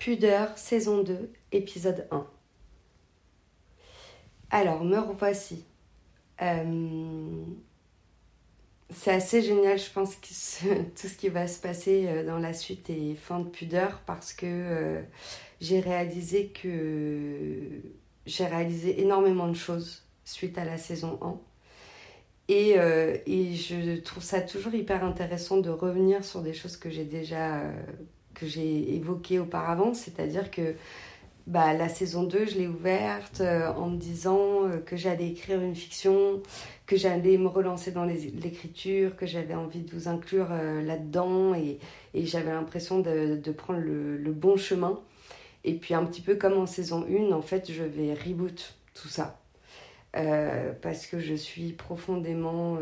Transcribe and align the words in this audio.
Pudeur, 0.00 0.56
saison 0.56 1.02
2, 1.02 1.30
épisode 1.52 2.08
1. 2.10 2.26
Alors, 4.48 4.82
me 4.82 4.98
revoici. 4.98 5.66
Euh, 6.40 7.44
c'est 8.88 9.10
assez 9.10 9.42
génial, 9.42 9.78
je 9.78 9.90
pense, 9.90 10.16
que 10.16 10.82
tout 10.98 11.06
ce 11.06 11.14
qui 11.18 11.28
va 11.28 11.46
se 11.46 11.60
passer 11.60 12.06
euh, 12.08 12.24
dans 12.24 12.38
la 12.38 12.54
suite 12.54 12.88
et 12.88 13.14
fin 13.14 13.40
de 13.40 13.48
Pudeur 13.50 14.00
parce 14.06 14.32
que 14.32 14.46
euh, 14.46 15.02
j'ai 15.60 15.80
réalisé 15.80 16.46
que 16.46 17.82
j'ai 18.24 18.46
réalisé 18.46 19.02
énormément 19.02 19.48
de 19.48 19.54
choses 19.54 20.06
suite 20.24 20.56
à 20.56 20.64
la 20.64 20.78
saison 20.78 21.18
1. 21.20 21.38
Et, 22.48 22.70
et, 23.26 23.54
je 23.54 24.00
trouve 24.00 24.24
ça 24.24 24.40
toujours 24.40 24.74
hyper 24.74 25.04
intéressant 25.04 25.58
de 25.58 25.70
revenir 25.70 26.24
sur 26.24 26.40
des 26.40 26.52
choses 26.52 26.76
que 26.76 26.90
j'ai 26.90 27.04
déjà 27.04 27.62
que 28.34 28.46
j'ai 28.46 28.94
évoqué 28.94 29.38
auparavant, 29.38 29.94
c'est-à-dire 29.94 30.50
que 30.50 30.74
bah, 31.46 31.74
la 31.74 31.88
saison 31.88 32.22
2, 32.22 32.46
je 32.46 32.58
l'ai 32.58 32.68
ouverte 32.68 33.40
euh, 33.40 33.72
en 33.72 33.90
me 33.90 33.96
disant 33.96 34.68
euh, 34.68 34.78
que 34.78 34.96
j'allais 34.96 35.28
écrire 35.28 35.60
une 35.60 35.74
fiction, 35.74 36.42
que 36.86 36.96
j'allais 36.96 37.38
me 37.38 37.48
relancer 37.48 37.90
dans 37.90 38.04
l'écriture, 38.04 39.16
que 39.16 39.26
j'avais 39.26 39.54
envie 39.54 39.80
de 39.80 39.90
vous 39.90 40.06
inclure 40.06 40.48
euh, 40.52 40.80
là-dedans 40.82 41.54
et, 41.54 41.78
et 42.14 42.24
j'avais 42.26 42.52
l'impression 42.52 43.00
de, 43.00 43.36
de, 43.36 43.52
prendre 43.52 43.80
le, 43.80 44.16
le, 44.16 44.32
bon 44.32 44.56
chemin. 44.56 45.00
Et 45.64 45.74
puis 45.74 45.92
un 45.94 46.04
petit 46.04 46.20
peu 46.20 46.36
comme 46.36 46.56
en 46.56 46.66
saison 46.66 47.04
1, 47.10 47.32
en 47.32 47.42
fait, 47.42 47.72
je 47.72 47.82
vais 47.82 48.14
reboot 48.14 48.76
tout 48.94 49.08
ça. 49.08 49.40
parce 50.12 51.06
que 51.06 51.18
je 51.18 51.34
suis 51.34 51.72
profondément, 51.72 52.78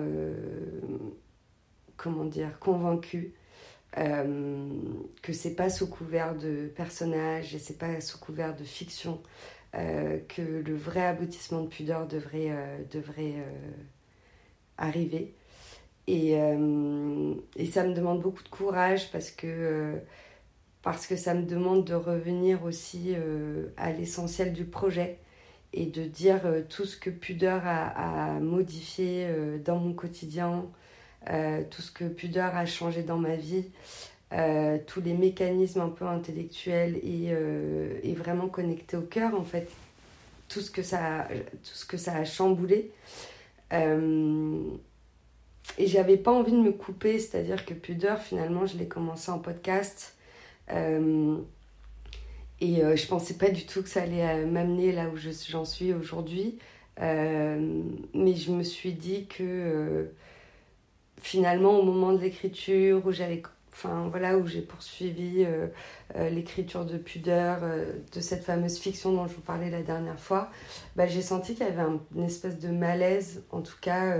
comment 1.96 2.24
dire, 2.24 2.58
convaincue 2.60 3.32
euh, 3.96 4.68
que 5.22 5.32
c'est 5.32 5.54
pas 5.54 5.70
sous 5.70 5.88
couvert 5.88 6.36
de 6.36 6.70
personnages 6.76 7.54
et 7.54 7.58
c'est 7.58 7.78
pas 7.78 8.00
sous 8.02 8.18
couvert 8.18 8.54
de 8.54 8.62
fiction 8.62 9.22
euh, 9.74 10.18
que 10.28 10.42
le 10.42 10.76
vrai 10.76 11.06
aboutissement 11.06 11.62
de 11.62 11.68
pudeur 11.68 12.06
devrait, 12.06 12.50
euh, 12.50 12.78
devrait 12.92 13.36
arriver. 14.76 15.34
Et, 16.06 16.32
et, 16.32 17.66
ça 17.66 17.84
me 17.84 17.92
demande 17.92 18.22
beaucoup 18.22 18.42
de 18.42 18.48
courage 18.48 19.10
parce 19.12 19.30
que, 19.30 20.00
parce 20.80 21.06
que 21.06 21.16
ça 21.16 21.34
me 21.34 21.42
demande 21.42 21.84
de 21.84 21.92
revenir 21.92 22.64
aussi 22.64 23.14
à 23.76 23.92
l'essentiel 23.92 24.54
du 24.54 24.64
projet 24.64 25.18
et 25.74 25.84
de 25.84 26.04
dire 26.04 26.40
tout 26.70 26.86
ce 26.86 26.96
que 26.96 27.10
pudeur 27.10 27.60
a 27.66 28.40
modifié 28.40 29.28
dans 29.62 29.76
mon 29.76 29.92
quotidien, 29.92 30.64
euh, 31.26 31.62
tout 31.68 31.82
ce 31.82 31.90
que 31.90 32.04
Pudeur 32.04 32.56
a 32.56 32.64
changé 32.64 33.02
dans 33.02 33.18
ma 33.18 33.36
vie, 33.36 33.64
euh, 34.32 34.78
tous 34.86 35.00
les 35.00 35.14
mécanismes 35.14 35.80
un 35.80 35.88
peu 35.88 36.06
intellectuels 36.06 36.96
et, 37.02 37.30
euh, 37.30 37.98
et, 38.02 38.14
vraiment 38.14 38.48
connectés 38.48 38.96
au 38.96 39.02
cœur, 39.02 39.34
en 39.34 39.44
fait, 39.44 39.68
tout 40.48 40.60
ce 40.60 40.70
que 40.70 40.82
ça, 40.82 41.26
tout 41.28 41.74
ce 41.74 41.84
que 41.84 41.96
ça 41.96 42.16
a 42.16 42.24
chamboulé. 42.24 42.92
et 43.72 43.76
j'avais 45.86 46.16
pas 46.16 46.32
envie 46.32 46.52
de 46.52 46.60
me 46.60 46.72
couper, 46.72 47.18
c'est-à-dire 47.18 47.66
que 47.66 47.74
Pudeur, 47.74 48.20
finalement, 48.20 48.66
je 48.66 48.78
l'ai 48.78 48.88
commencé 48.88 49.30
en 49.30 49.38
podcast. 49.38 50.16
et 50.70 50.74
je 52.60 53.06
pensais 53.06 53.34
pas 53.34 53.50
du 53.50 53.66
tout 53.66 53.82
que 53.82 53.88
ça 53.88 54.02
allait 54.02 54.44
m'amener 54.46 54.92
là 54.92 55.08
où 55.08 55.16
j'en 55.16 55.64
suis 55.64 55.92
aujourd'hui. 55.92 56.58
mais 56.98 58.34
je 58.34 58.50
me 58.50 58.62
suis 58.62 58.92
dit 58.92 59.26
que 59.26 60.10
finalement, 61.20 61.78
au 61.78 61.82
moment 61.82 62.12
de 62.12 62.18
l'écriture, 62.18 63.06
où 63.06 63.12
j'avais 63.12 63.42
enfin 63.78 64.08
voilà 64.10 64.36
où 64.36 64.46
j'ai 64.46 64.62
poursuivi 64.62 65.44
euh, 65.44 65.68
euh, 66.16 66.30
l'écriture 66.30 66.84
de 66.84 66.98
pudeur 66.98 67.60
euh, 67.62 67.92
de 68.12 68.20
cette 68.20 68.44
fameuse 68.44 68.78
fiction 68.78 69.12
dont 69.12 69.26
je 69.28 69.34
vous 69.34 69.40
parlais 69.40 69.70
la 69.70 69.82
dernière 69.82 70.18
fois 70.18 70.50
bah, 70.96 71.06
j'ai 71.06 71.22
senti 71.22 71.54
qu'il 71.54 71.66
y 71.66 71.68
avait 71.68 71.84
une 72.14 72.24
espèce 72.24 72.58
de 72.58 72.68
malaise. 72.68 73.44
En 73.50 73.60
tout 73.60 73.76
cas 73.80 74.18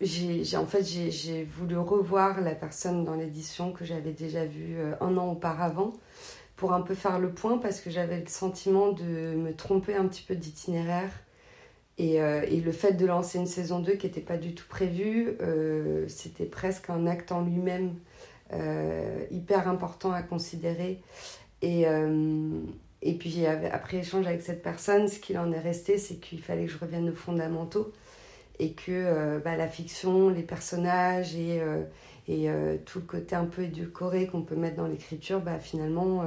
j'ai 0.00 0.56
en 0.56 0.66
fait 0.66 0.82
j'ai 0.82 1.44
voulu 1.44 1.76
revoir 1.76 2.40
la 2.40 2.54
personne 2.54 3.04
dans 3.04 3.14
l'édition 3.14 3.72
que 3.72 3.84
j'avais 3.84 4.12
déjà 4.12 4.46
vue 4.46 4.78
un 5.00 5.16
an 5.18 5.32
auparavant 5.32 5.92
pour 6.56 6.72
un 6.72 6.80
peu 6.80 6.94
faire 6.94 7.18
le 7.18 7.30
point 7.30 7.58
parce 7.58 7.80
que 7.80 7.90
j'avais 7.90 8.20
le 8.20 8.26
sentiment 8.26 8.92
de 8.92 9.34
me 9.34 9.54
tromper 9.54 9.94
un 9.94 10.06
petit 10.06 10.22
peu 10.22 10.36
d'itinéraire 10.36 11.10
euh, 12.00 12.42
et, 12.48 12.60
le 12.60 12.72
fait 12.72 12.92
de 12.92 13.06
lancer 13.06 13.38
une 13.38 13.46
saison 13.46 13.80
2 13.80 13.92
qui 13.92 14.06
n'était 14.06 14.20
pas 14.20 14.36
du 14.36 14.54
tout 14.54 14.66
prévue, 14.68 15.36
euh, 15.40 16.06
c'était 16.08 16.46
presque 16.46 16.88
un 16.88 17.06
acte 17.06 17.32
en 17.32 17.42
lui-même 17.42 17.94
euh, 18.52 19.24
hyper 19.30 19.68
important 19.68 20.12
à 20.12 20.22
considérer. 20.22 21.00
Et, 21.62 21.84
et 23.02 23.14
puis 23.14 23.44
après 23.44 23.98
échange 23.98 24.26
avec 24.26 24.40
cette 24.40 24.62
personne, 24.62 25.08
ce 25.08 25.18
qu'il 25.18 25.38
en 25.38 25.52
est 25.52 25.58
resté, 25.58 25.98
c'est 25.98 26.14
qu'il 26.14 26.40
fallait 26.40 26.64
que 26.64 26.72
je 26.72 26.78
revienne 26.78 27.10
aux 27.10 27.14
fondamentaux 27.14 27.92
et 28.58 28.72
que 28.72 29.38
bah, 29.40 29.56
la 29.56 29.68
fiction, 29.68 30.30
les 30.30 30.42
personnages 30.42 31.36
et, 31.36 31.60
et 32.28 32.48
tout 32.86 33.00
le 33.00 33.04
côté 33.04 33.36
un 33.36 33.44
peu 33.44 33.64
édulcoré 33.64 34.26
qu'on 34.26 34.40
peut 34.40 34.56
mettre 34.56 34.76
dans 34.76 34.86
l'écriture, 34.86 35.40
bah, 35.40 35.58
finalement 35.58 36.24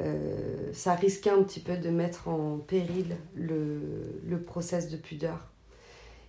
euh, 0.00 0.72
ça 0.72 0.94
risquait 0.94 1.30
un 1.30 1.42
petit 1.42 1.60
peu 1.60 1.76
de 1.76 1.90
mettre 1.90 2.28
en 2.28 2.58
péril 2.58 3.16
le, 3.34 4.20
le 4.24 4.42
process 4.42 4.88
de 4.88 4.96
pudeur 4.96 5.50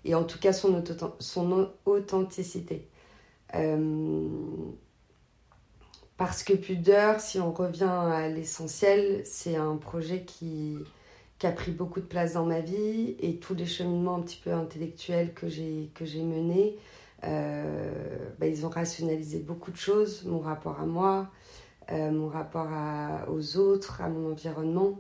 et 0.06 0.16
en 0.16 0.24
tout 0.24 0.40
cas 0.40 0.54
son, 0.54 0.84
son 1.20 1.70
authenticité. 1.86 2.88
Euh, 3.56 4.28
parce 6.18 6.44
que 6.44 6.54
Pudeur, 6.54 7.20
si 7.20 7.40
on 7.40 7.52
revient 7.52 7.84
à 7.84 8.30
l'essentiel, 8.30 9.22
c'est 9.26 9.56
un 9.56 9.76
projet 9.78 10.24
qui, 10.24 10.78
qui, 11.40 11.48
a 11.48 11.52
pris 11.52 11.72
beaucoup 11.72 12.00
de 12.00 12.06
place 12.06 12.34
dans 12.34 12.46
ma 12.46 12.60
vie 12.60 13.16
et 13.20 13.38
tous 13.38 13.56
les 13.56 13.66
cheminements 13.66 14.18
un 14.18 14.22
petit 14.22 14.40
peu 14.44 14.54
intellectuels 14.54 15.34
que 15.34 15.50
j'ai 15.50 16.24
menés, 16.24 16.78
euh, 17.24 17.92
bah, 18.40 18.48
ils 18.48 18.66
ont 18.66 18.70
rationalisé 18.70 19.40
beaucoup 19.40 19.72
de 19.72 19.78
choses, 19.78 20.24
mon 20.26 20.40
rapport 20.40 20.80
à 20.80 20.86
moi, 20.86 21.30
mon 21.90 22.28
rapport 22.28 22.70
aux 23.30 23.58
autres, 23.58 24.02
à 24.02 24.10
mon 24.10 24.32
environnement. 24.32 25.00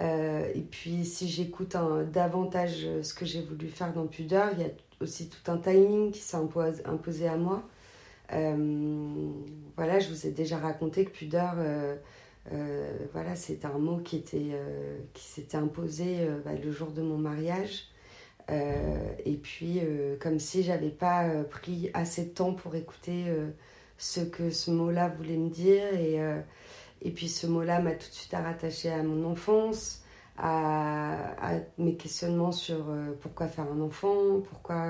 Euh, 0.00 0.50
et 0.54 0.60
puis 0.60 1.04
si 1.04 1.28
j'écoute 1.28 1.76
davantage 2.12 2.86
ce 3.02 3.14
que 3.14 3.24
j'ai 3.24 3.42
voulu 3.42 3.68
faire 3.68 3.92
dans 3.92 4.06
Pudeur, 4.06 4.50
il 4.52 4.60
y 4.60 4.64
a 4.64 4.70
aussi 5.00 5.28
tout 5.28 5.50
un 5.50 5.58
timing 5.58 6.12
qui 6.12 6.20
s'est 6.20 6.36
imposé 6.36 7.28
à 7.28 7.36
moi. 7.36 7.62
Euh, 8.32 9.30
voilà, 9.76 9.98
je 9.98 10.08
vous 10.08 10.26
ai 10.26 10.30
déjà 10.30 10.58
raconté 10.58 11.04
que 11.04 11.10
Pudeur, 11.10 11.56
voilà, 13.12 13.34
c'était 13.34 13.66
un 13.66 13.78
mot 13.78 13.98
qui, 13.98 14.16
était, 14.16 14.56
qui 15.14 15.24
s'était 15.24 15.56
imposé 15.56 16.28
bah, 16.44 16.52
le 16.62 16.70
jour 16.70 16.90
de 16.90 17.02
mon 17.02 17.18
mariage. 17.18 17.88
et 18.48 19.36
puis, 19.42 19.80
comme 20.20 20.38
si 20.38 20.62
j'avais 20.62 20.90
pas 20.90 21.28
pris 21.50 21.90
assez 21.94 22.26
de 22.26 22.30
temps 22.30 22.52
pour 22.52 22.76
écouter 22.76 23.24
ce 23.98 24.20
que 24.20 24.50
ce 24.50 24.70
mot-là 24.70 25.08
voulait 25.08 25.36
me 25.36 25.50
dire. 25.50 25.92
Et, 25.94 26.22
euh, 26.22 26.40
puis 27.14 27.28
ce 27.28 27.46
mot-là 27.46 27.80
m'a 27.80 27.92
tout 27.92 28.08
de 28.08 28.14
suite 28.14 28.32
rattaché 28.32 28.90
à 28.90 29.02
mon 29.02 29.28
enfance, 29.30 30.02
à, 30.38 31.16
mes 31.76 31.96
questionnements 31.96 32.52
sur 32.52 32.88
euh, 32.88 33.16
pourquoi 33.20 33.48
faire 33.48 33.66
un 33.70 33.80
enfant, 33.80 34.40
pourquoi, 34.48 34.86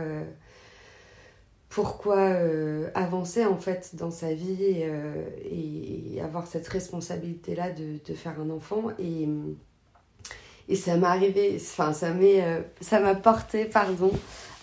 euh, 2.26 2.90
avancer 2.94 3.44
en 3.46 3.56
fait 3.56 3.94
dans 3.94 4.10
sa 4.10 4.32
vie 4.34 4.62
et, 4.62 6.20
avoir 6.22 6.46
cette 6.46 6.68
responsabilité-là 6.68 7.70
de, 7.70 7.98
de, 8.06 8.14
faire 8.14 8.38
un 8.40 8.50
enfant. 8.50 8.90
Et, 8.98 9.28
et 10.68 10.76
ça 10.76 10.96
m'est 10.96 11.06
arrivé, 11.06 11.56
enfin 11.56 11.92
ça 11.94 13.00
m'a 13.00 13.14
porté, 13.14 13.64
pardon, 13.64 14.10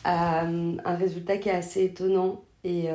à 0.03 0.45
un 0.45 0.95
résultat 0.95 1.37
qui 1.37 1.49
est 1.49 1.53
assez 1.53 1.85
étonnant. 1.85 2.43
Et, 2.63 2.89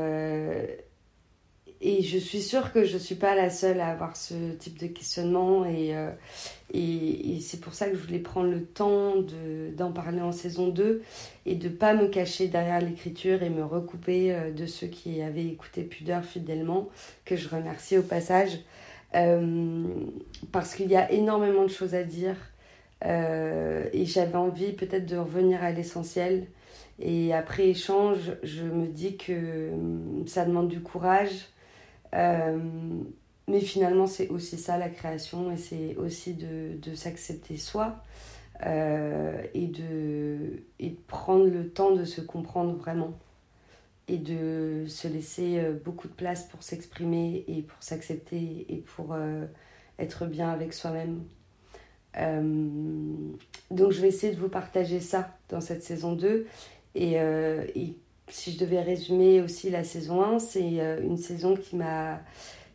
et 1.83 2.03
je 2.03 2.19
suis 2.19 2.43
sûre 2.43 2.73
que 2.73 2.85
je 2.85 2.95
ne 2.95 2.99
suis 2.99 3.15
pas 3.15 3.35
la 3.35 3.49
seule 3.49 3.81
à 3.81 3.89
avoir 3.89 4.15
ce 4.15 4.53
type 4.53 4.79
de 4.79 4.87
questionnement. 4.87 5.65
Et, 5.65 5.97
euh, 5.97 6.11
et, 6.75 7.41
c'est 7.41 7.59
pour 7.59 7.73
ça 7.73 7.89
que 7.89 7.97
je 7.97 8.03
voulais 8.03 8.19
prendre 8.19 8.51
le 8.51 8.65
temps 8.65 9.15
d'en 9.77 9.91
parler 9.91 10.21
en 10.21 10.33
saison 10.33 10.69
2 10.69 11.03
et 11.47 11.55
de 11.55 11.69
ne 11.69 11.73
pas 11.73 11.95
me 11.95 12.09
cacher 12.09 12.49
derrière 12.49 12.81
l'écriture 12.81 13.43
et 13.43 13.49
me 13.49 13.65
recouper 13.65 14.35
euh, 14.35 14.53
de 14.53 14.67
ceux 14.67 14.89
qui 14.89 15.23
avaient 15.23 15.47
écouté 15.47 15.83
Pudeur 15.83 16.23
fidèlement, 16.23 16.91
que 17.25 17.35
je 17.37 17.49
remercie 17.49 17.97
au 17.97 18.03
passage. 18.03 18.59
Euh, 19.15 19.85
parce 20.53 20.75
qu'il 20.75 20.91
y 20.91 20.97
a 20.97 21.11
énormément 21.11 21.63
de 21.63 21.71
choses 21.71 21.95
à 21.95 22.05
dire. 22.05 22.37
et 23.03 24.05
j'avais 24.05 24.37
envie 24.37 24.73
peut-être 24.73 25.07
de 25.07 25.17
revenir 25.17 25.65
à 25.65 25.71
l'essentiel. 25.71 26.47
Et 26.99 27.33
après 27.33 27.69
échange, 27.69 28.33
je 28.43 28.65
me 28.65 28.87
dis 28.87 29.17
que 29.17 29.71
ça 30.27 30.45
demande 30.45 30.69
du 30.69 30.81
courage, 30.81 31.49
euh, 32.15 32.59
mais 33.49 33.61
finalement, 33.61 34.07
c'est 34.07 34.29
aussi 34.29 34.59
ça 34.59 34.79
la 34.79 34.89
création 34.89 35.51
et 35.51 35.57
c'est 35.57 35.97
aussi 35.97 36.35
de, 36.35 36.77
de 36.81 36.95
s'accepter 36.95 37.57
soi 37.57 38.03
euh, 38.67 39.43
et, 39.55 39.67
de, 39.67 40.63
et 40.79 40.91
prendre 41.07 41.47
le 41.47 41.69
temps 41.69 41.95
de 41.95 42.05
se 42.05 42.21
comprendre 42.21 42.75
vraiment 42.75 43.19
et 44.09 44.19
de 44.19 44.85
se 44.89 45.09
laisser 45.09 45.59
euh, 45.59 45.73
beaucoup 45.73 46.09
de 46.09 46.13
place 46.13 46.45
pour 46.45 46.63
s'exprimer 46.63 47.45
et 47.49 47.63
pour 47.63 47.83
s'accepter 47.83 48.67
et 48.69 48.79
pour 48.79 49.17
être 49.99 50.27
bien 50.27 50.51
avec 50.51 50.73
soi-même. 50.73 51.25
donc 53.71 53.93
je 53.93 54.01
vais 54.01 54.09
essayer 54.09 54.35
de 54.35 54.41
vous 54.41 54.49
partager 54.49 55.01
ça 55.01 55.37
dans 55.49 55.61
cette 55.61 55.83
saison 55.83 56.13
2. 56.13 56.47
Et, 56.97 57.15
et 57.15 57.97
si 58.31 58.53
je 58.53 58.59
devais 58.59 58.81
résumer 58.81 59.41
aussi 59.41 59.71
la 59.71 59.85
saison 59.85 60.23
1, 60.23 60.39
c'est 60.39 60.79
une 61.03 61.17
saison 61.17 61.55
qui 61.57 61.77
m'a 61.77 62.21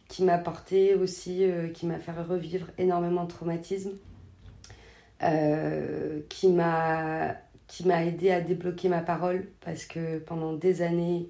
qui 0.07 0.24
porté 0.44 0.94
aussi, 0.96 1.46
qui 1.74 1.86
m'a 1.88 1.98
fait 1.98 2.12
revivre 2.12 2.68
énormément 2.78 3.24
de 3.24 3.30
traumatismes, 3.30 3.94
qui 6.30 6.48
m'a 6.50 7.36
qui 7.68 7.88
m'a 7.88 8.04
aidé 8.06 8.31
à 8.31 8.42
débloquer 8.42 8.90
ma 8.90 9.02
parole 9.02 9.48
parce 9.62 9.86
que 9.86 10.19
pendant 10.19 10.54
des 10.54 10.81
années, 10.81 11.30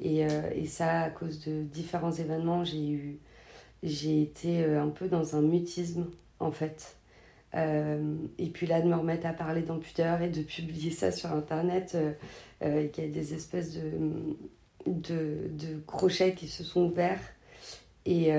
et, 0.00 0.26
euh, 0.26 0.66
ça 0.66 1.02
à 1.02 1.10
cause 1.10 1.44
de 1.46 1.62
différents 1.62 2.12
événements, 2.12 2.64
j'ai 2.64 4.22
été 4.22 4.64
euh, 4.64 4.82
un 4.82 4.88
peu 4.88 5.08
dans 5.08 5.36
un 5.36 5.42
mutisme 5.42 6.06
en 6.40 6.50
fait. 6.50 6.96
Euh, 7.54 8.16
et 8.38 8.50
puis 8.50 8.66
là, 8.66 8.80
de 8.80 8.88
me 8.88 8.96
remettre 8.96 9.26
à 9.26 9.32
parler 9.32 9.62
d'amputeur 9.62 10.20
et 10.20 10.28
de 10.28 10.42
publier 10.42 10.90
ça 10.90 11.12
sur 11.12 11.32
internet, 11.32 11.96
il 12.62 12.68
y 12.68 13.00
a 13.00 13.08
des 13.08 13.34
espèces 13.34 13.74
de, 13.74 14.36
de, 14.86 15.48
de, 15.50 15.80
crochets 15.86 16.34
qui 16.34 16.48
se 16.48 16.64
sont 16.64 16.86
ouverts. 16.86 17.20
Et, 18.04 18.30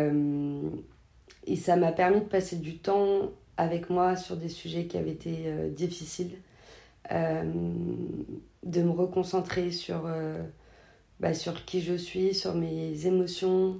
et 1.45 1.55
ça 1.55 1.75
m'a 1.75 1.91
permis 1.91 2.19
de 2.19 2.25
passer 2.25 2.57
du 2.57 2.77
temps 2.77 3.31
avec 3.57 3.89
moi 3.89 4.15
sur 4.15 4.37
des 4.37 4.49
sujets 4.49 4.85
qui 4.85 4.97
avaient 4.97 5.11
été 5.11 5.51
difficiles 5.75 6.37
euh, 7.11 7.43
de 8.63 8.81
me 8.81 8.91
reconcentrer 8.91 9.71
sur, 9.71 10.03
euh, 10.07 10.43
bah, 11.21 11.33
sur 11.33 11.63
qui 11.63 11.81
je 11.81 11.93
suis, 11.93 12.33
sur 12.33 12.53
mes 12.53 13.05
émotions, 13.05 13.79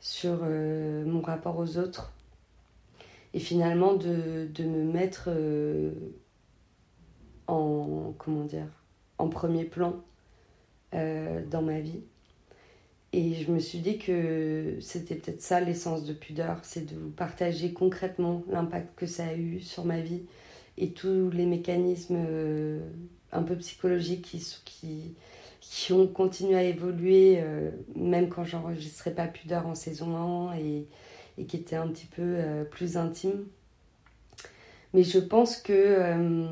sur 0.00 0.40
euh, 0.42 1.04
mon 1.06 1.22
rapport 1.22 1.58
aux 1.58 1.78
autres. 1.78 2.12
Et 3.38 3.40
finalement 3.40 3.94
de, 3.94 4.48
de 4.52 4.64
me 4.64 4.82
mettre 4.82 5.28
en, 7.46 8.12
comment 8.18 8.42
dire, 8.42 8.66
en 9.18 9.28
premier 9.28 9.64
plan 9.64 9.94
dans 10.92 11.62
ma 11.62 11.78
vie. 11.78 12.00
Et 13.12 13.34
je 13.34 13.50
me 13.50 13.60
suis 13.60 13.78
dit 13.78 13.98
que 13.98 14.76
c'était 14.80 15.14
peut-être 15.14 15.40
ça 15.40 15.60
l'essence 15.60 16.04
de 16.04 16.12
pudeur, 16.12 16.58
c'est 16.62 16.84
de 16.84 16.98
vous 16.98 17.10
partager 17.10 17.72
concrètement 17.72 18.42
l'impact 18.50 18.98
que 18.98 19.06
ça 19.06 19.28
a 19.28 19.34
eu 19.34 19.60
sur 19.60 19.84
ma 19.84 20.00
vie, 20.00 20.22
et 20.76 20.90
tous 20.90 21.30
les 21.30 21.46
mécanismes 21.46 22.16
euh, 22.18 22.80
un 23.32 23.42
peu 23.42 23.56
psychologiques 23.56 24.22
qui, 24.22 24.44
qui, 24.64 25.14
qui, 25.60 25.92
ont 25.94 26.06
continué 26.06 26.56
à 26.56 26.62
évoluer, 26.62 27.38
euh, 27.40 27.70
même 27.96 28.28
quand 28.28 28.44
j'enregistrais 28.44 29.12
pas 29.12 29.26
Pudeur 29.26 29.66
en 29.66 29.74
saison 29.74 30.16
1 30.50 30.56
et, 30.56 30.86
et 31.38 31.44
qui 31.44 31.56
étaient 31.56 31.76
un 31.76 31.88
petit 31.88 32.06
peu 32.06 32.22
euh, 32.22 32.64
plus 32.64 32.96
intimes. 32.96 33.46
Mais 34.94 35.02
je 35.04 35.18
pense 35.18 35.56
que 35.58 36.46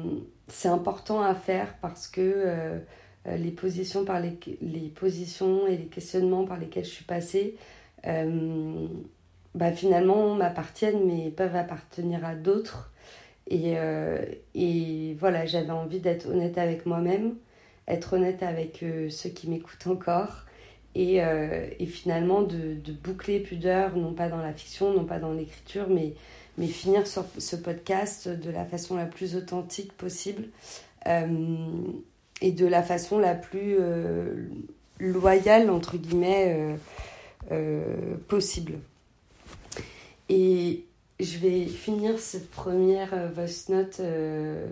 c'est 0.48 0.68
important 0.68 1.22
à 1.22 1.34
faire 1.34 1.74
parce 1.80 2.06
que 2.06 2.78
les, 3.26 3.50
positions 3.50 4.04
par 4.04 4.20
les, 4.20 4.92
positions 4.94 5.66
et 5.66 5.78
les 5.78 5.86
questionnements 5.86 6.44
par 6.44 6.58
lesquels 6.58 6.84
je 6.84 6.90
suis 6.90 7.04
passée, 7.06 7.56
bah, 8.04 9.72
finalement 9.72 10.34
m'appartiennent 10.34 11.06
mais 11.06 11.30
peuvent 11.30 11.56
appartenir 11.56 12.26
à 12.26 12.34
d'autres 12.34 12.92
et, 13.48 13.74
euh, 13.76 14.24
et 14.54 15.14
voilà, 15.18 15.46
j'avais 15.46 15.70
envie 15.70 16.00
d'être 16.00 16.26
honnête 16.26 16.58
avec 16.58 16.86
moi-même, 16.86 17.36
être 17.86 18.14
honnête 18.14 18.42
avec 18.42 18.82
euh, 18.82 19.08
ceux 19.08 19.30
qui 19.30 19.48
m'écoutent 19.48 19.86
encore. 19.86 20.45
Et, 20.98 21.22
euh, 21.22 21.68
et 21.78 21.84
finalement 21.84 22.40
de, 22.40 22.78
boucler 23.04 23.40
pudeur, 23.40 23.96
non 23.96 24.14
pas 24.14 24.28
dans 24.28 24.38
la 24.38 24.52
fiction, 24.52 24.94
non 24.94 25.04
pas 25.04 25.18
dans 25.18 25.32
l'écriture, 25.32 25.88
mais, 25.90 26.14
mais 26.56 26.68
finir 26.68 27.06
sur 27.06 27.24
ce 27.36 27.54
podcast 27.54 28.28
de 28.28 28.50
la 28.50 28.64
façon 28.64 28.96
la 28.96 29.04
plus 29.04 29.36
authentique 29.36 29.92
possible 29.92 30.44
et 32.40 32.52
de 32.52 32.66
la 32.66 32.82
façon 32.82 33.18
la 33.18 33.34
plus 33.34 33.76
loyale, 34.98 35.68
entre 35.70 35.98
guillemets, 35.98 36.76
possible. 38.28 38.78
Et, 40.30 40.86
je 41.18 41.38
vais 41.38 41.66
finir 41.66 42.18
cette 42.18 42.50
première 42.50 43.14
euh, 43.14 43.28
voice 43.28 43.70
note 43.70 44.00
euh, 44.00 44.66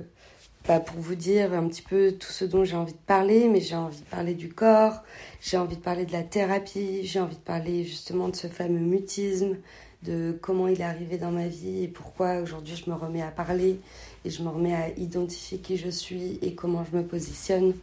bah, 0.66 0.80
pour 0.80 0.98
vous 0.98 1.14
dire 1.14 1.52
un 1.52 1.68
petit 1.68 1.82
peu 1.82 2.12
tout 2.12 2.32
ce 2.32 2.44
dont 2.44 2.64
j'ai 2.64 2.76
envie 2.76 2.94
de 2.94 2.98
parler, 3.06 3.48
mais 3.48 3.60
j'ai 3.60 3.76
envie 3.76 4.00
de 4.00 4.06
parler 4.06 4.34
du 4.34 4.48
corps, 4.48 5.02
j'ai 5.40 5.58
envie 5.58 5.76
de 5.76 5.82
parler 5.82 6.06
de 6.06 6.12
la 6.12 6.22
thérapie, 6.22 7.04
j'ai 7.04 7.20
envie 7.20 7.36
de 7.36 7.40
parler 7.40 7.84
justement 7.84 8.28
de 8.28 8.36
ce 8.36 8.46
fameux 8.46 8.80
mutisme, 8.80 9.56
de 10.02 10.38
comment 10.40 10.66
il 10.68 10.80
est 10.80 10.84
arrivé 10.84 11.18
dans 11.18 11.30
ma 11.30 11.48
vie 11.48 11.84
et 11.84 11.88
pourquoi 11.88 12.40
aujourd'hui 12.40 12.76
je 12.76 12.88
me 12.88 12.94
remets 12.94 13.22
à 13.22 13.30
parler 13.30 13.78
et 14.24 14.30
je 14.30 14.42
me 14.42 14.48
remets 14.48 14.74
à 14.74 14.88
identifier 14.96 15.58
qui 15.58 15.76
je 15.76 15.90
suis 15.90 16.38
et 16.40 16.54
comment 16.54 16.84
je 16.90 16.96
me 16.96 17.04
positionne. 17.04 17.74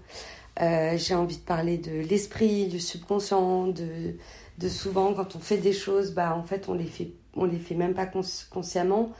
Euh, 0.59 0.97
j'ai 0.97 1.13
envie 1.13 1.37
de 1.37 1.41
parler 1.41 1.77
de 1.77 1.91
l'esprit, 1.91 2.67
du 2.67 2.79
subconscient, 2.79 3.67
de, 3.67 4.15
de 4.57 4.69
souvent 4.69 5.13
quand 5.13 5.35
on 5.35 5.39
fait 5.39 5.57
des 5.57 5.73
choses, 5.73 6.11
bah 6.11 6.35
en 6.35 6.43
fait 6.43 6.67
on 6.67 6.73
les 6.73 6.85
fait 6.85 7.11
on 7.35 7.45
les 7.45 7.59
fait 7.59 7.75
même 7.75 7.93
pas 7.93 8.09
consciemment. 8.49 9.11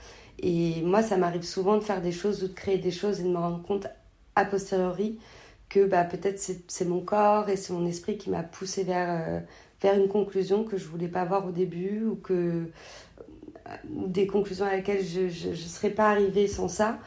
Et 0.42 0.82
moi, 0.82 1.02
ça 1.02 1.16
m'arrive 1.16 1.44
souvent 1.44 1.76
de 1.76 1.82
faire 1.82 2.02
des 2.02 2.12
choses 2.12 2.42
ou 2.42 2.48
de 2.48 2.52
créer 2.52 2.78
des 2.78 2.90
choses 2.90 3.20
et 3.20 3.22
de 3.22 3.28
me 3.28 3.38
rendre 3.38 3.62
compte 3.62 3.86
a 4.34 4.44
posteriori 4.44 5.18
que 5.68 5.86
bah, 5.86 6.04
peut-être 6.04 6.38
c'est 6.38 6.84
mon 6.84 7.00
corps 7.00 7.48
et 7.48 7.56
c'est 7.56 7.72
mon 7.72 7.86
esprit 7.86 8.18
qui 8.18 8.30
m'a 8.30 8.42
poussé 8.42 8.82
vers, 8.82 9.08
euh, 9.10 9.40
vers 9.80 9.94
une 9.94 10.08
conclusion 10.08 10.64
que 10.64 10.76
je 10.76 10.86
voulais 10.86 11.08
pas 11.08 11.22
avoir 11.22 11.46
au 11.46 11.50
début 11.50 12.04
ou 12.04 12.16
que 12.16 12.66
ou 13.94 14.08
des 14.08 14.26
conclusions 14.26 14.66
à 14.66 14.72
laquelle 14.72 15.04
je 15.04 15.48
ne 15.48 15.54
serais 15.54 15.90
pas 15.90 16.10
arrivée 16.10 16.46
sans 16.46 16.68
ça. 16.68 16.98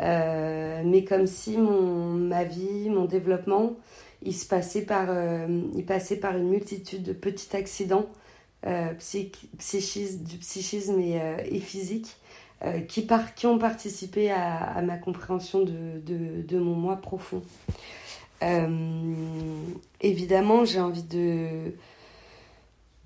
Euh, 0.00 0.82
mais 0.84 1.04
comme 1.04 1.26
si 1.26 1.56
mon, 1.56 2.12
ma 2.12 2.44
vie, 2.44 2.90
mon 2.90 3.04
développement, 3.04 3.76
il 4.22 4.34
se 4.34 4.46
passait 4.46 4.82
par, 4.82 5.06
euh, 5.08 5.62
il 5.74 5.84
passait 5.84 6.16
par 6.16 6.36
une 6.36 6.48
multitude 6.48 7.02
de 7.02 7.12
petits 7.12 7.54
accidents 7.56 8.06
euh, 8.66 8.92
du 8.92 10.36
psychisme 10.38 11.00
euh, 11.00 11.36
et 11.44 11.60
physique 11.60 12.16
euh, 12.64 12.80
qui, 12.80 13.02
par, 13.02 13.34
qui 13.34 13.46
ont 13.46 13.58
participé 13.58 14.30
à, 14.30 14.80
ma 14.82 14.96
compréhension 14.96 15.64
de, 15.64 16.00
de, 16.42 16.58
mon 16.58 16.74
moi 16.74 16.96
profond. 16.96 17.42
évidemment, 20.00 20.64
j'ai 20.64 20.80
envie 20.80 21.02
de, 21.02 21.72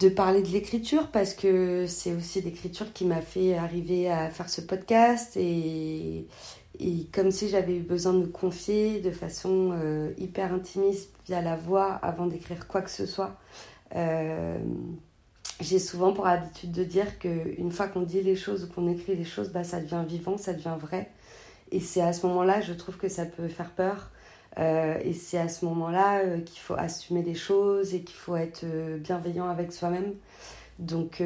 de 0.00 0.08
parler 0.08 0.42
de 0.42 0.48
l'écriture 0.48 1.08
parce 1.08 1.34
que 1.34 1.86
c'est 1.86 2.12
aussi 2.12 2.40
l'écriture 2.40 2.92
qui 2.92 3.04
m'a 3.04 3.20
fait 3.20 3.56
arriver 3.56 4.10
à 4.10 4.30
faire 4.30 4.48
ce 4.48 4.60
podcast 4.60 5.36
et, 5.36 6.26
et 6.78 7.06
comme 7.12 7.30
si 7.30 7.48
j'avais 7.48 7.76
eu 7.76 7.82
besoin 7.82 8.12
de 8.12 8.18
me 8.18 8.26
confier 8.26 9.00
de 9.00 9.10
façon 9.10 9.74
hyper 10.18 10.52
intimiste 10.52 11.10
via 11.26 11.40
la 11.40 11.56
voix 11.56 11.92
avant 12.02 12.26
d'écrire 12.26 12.66
quoi 12.66 12.82
que 12.82 12.90
ce 12.90 13.06
soit. 13.06 13.36
Euh, 13.96 14.58
j'ai 15.60 15.78
souvent 15.78 16.12
pour 16.12 16.26
habitude 16.26 16.72
de 16.72 16.84
dire 16.84 17.18
qu'une 17.18 17.70
fois 17.70 17.86
qu'on 17.88 18.02
dit 18.02 18.22
les 18.22 18.36
choses 18.36 18.64
ou 18.64 18.66
qu'on 18.68 18.88
écrit 18.88 19.16
les 19.16 19.24
choses, 19.24 19.50
bah, 19.50 19.64
ça 19.64 19.80
devient 19.80 20.04
vivant, 20.06 20.36
ça 20.36 20.52
devient 20.52 20.76
vrai. 20.80 21.10
Et 21.70 21.80
c'est 21.80 22.00
à 22.00 22.12
ce 22.12 22.26
moment-là, 22.26 22.60
je 22.60 22.72
trouve 22.72 22.96
que 22.96 23.08
ça 23.08 23.24
peut 23.24 23.48
faire 23.48 23.70
peur. 23.70 24.10
Euh, 24.58 24.98
et 25.02 25.12
c'est 25.12 25.38
à 25.38 25.48
ce 25.48 25.64
moment-là 25.64 26.20
euh, 26.20 26.40
qu'il 26.40 26.60
faut 26.60 26.74
assumer 26.74 27.22
les 27.22 27.34
choses 27.34 27.94
et 27.94 28.02
qu'il 28.02 28.16
faut 28.16 28.36
être 28.36 28.62
euh, 28.64 28.98
bienveillant 28.98 29.48
avec 29.48 29.72
soi-même. 29.72 30.14
Donc, 30.78 31.22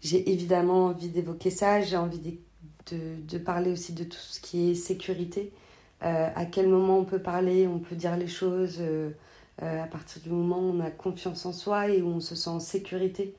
j'ai 0.00 0.30
évidemment 0.30 0.86
envie 0.86 1.08
d'évoquer 1.08 1.50
ça. 1.50 1.80
J'ai 1.80 1.96
envie 1.96 2.20
de, 2.20 2.96
de, 3.28 3.38
parler 3.38 3.72
aussi 3.72 3.92
de 3.92 4.04
tout 4.04 4.18
ce 4.18 4.40
qui 4.40 4.70
est 4.70 4.74
sécurité. 4.76 5.52
à 6.00 6.44
quel 6.46 6.68
moment 6.68 6.98
on 6.98 7.04
peut 7.04 7.18
parler, 7.18 7.66
on 7.66 7.80
peut 7.80 7.96
dire 7.96 8.16
les 8.16 8.28
choses 8.28 8.80
à 9.62 9.86
partir 9.86 10.22
du 10.22 10.30
moment 10.30 10.58
où 10.58 10.76
on 10.76 10.80
a 10.80 10.90
confiance 10.90 11.46
en 11.46 11.52
soi 11.52 11.88
et 11.88 12.02
où 12.02 12.08
on 12.08 12.20
se 12.20 12.34
sent 12.34 12.50
en 12.50 12.60
sécurité. 12.60 13.34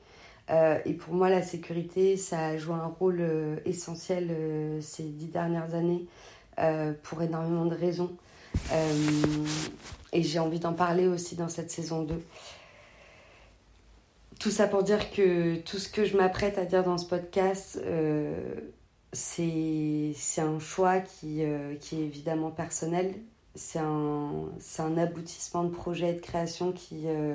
Euh, 0.50 0.78
et 0.84 0.92
pour 0.92 1.14
moi, 1.14 1.30
la 1.30 1.42
sécurité, 1.42 2.16
ça 2.16 2.46
a 2.46 2.56
joué 2.56 2.74
un 2.74 2.86
rôle 2.86 3.20
euh, 3.20 3.56
essentiel 3.64 4.30
ces 4.80 5.04
dix 5.04 5.28
dernières 5.28 5.74
années 5.74 6.06
pour 7.02 7.20
énormément 7.20 7.66
de 7.66 7.74
raisons. 7.74 8.12
et 10.12 10.22
j'ai 10.22 10.38
envie 10.38 10.60
d'en 10.60 10.72
parler 10.72 11.08
aussi 11.08 11.34
dans 11.34 11.48
cette 11.48 11.70
saison 11.70 12.02
2. 12.04 12.22
Tout 14.38 14.50
ça 14.50 14.68
pour 14.68 14.84
dire 14.84 15.10
que 15.10 15.56
tout 15.56 15.78
ce 15.78 15.88
que 15.88 16.04
je 16.04 16.16
m'apprête 16.16 16.56
à 16.58 16.64
dire 16.64 16.84
dans 16.84 16.96
ce 16.96 17.06
podcast, 17.06 17.80
c'est 19.12 20.14
un 20.38 20.60
choix 20.60 21.00
qui, 21.00 21.42
qui 21.80 21.96
est 21.96 22.04
évidemment 22.04 22.52
personnel 22.52 23.14
c'est 23.54 23.78
un, 23.78 24.48
un, 24.78 24.98
aboutissement 24.98 25.64
de 25.64 25.70
projet 25.70 26.12
de 26.14 26.20
création 26.20 26.72
qui, 26.72 27.02
euh, 27.06 27.34